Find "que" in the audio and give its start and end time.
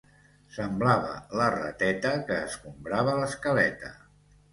2.31-2.37